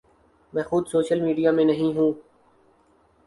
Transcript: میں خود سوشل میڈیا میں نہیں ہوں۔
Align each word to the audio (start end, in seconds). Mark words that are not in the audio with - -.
میں 0.53 0.63
خود 0.63 0.87
سوشل 0.87 1.21
میڈیا 1.21 1.51
میں 1.51 1.65
نہیں 1.65 1.97
ہوں۔ 1.97 2.11